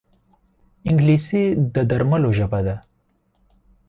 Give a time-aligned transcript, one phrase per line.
[0.89, 1.43] انګلیسي
[1.73, 2.75] د درملو ژبه ده